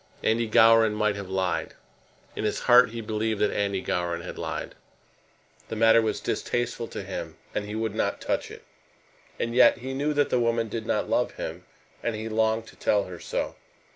[0.23, 1.75] Andy Gowran might have lied.
[2.35, 4.73] In his heart he believed that Andy Gowran had lied.
[5.69, 8.63] The matter was distasteful to him, and he would not touch it.
[9.39, 11.65] And yet he knew that the woman did not love him,
[12.01, 13.57] and he longed to tell her so.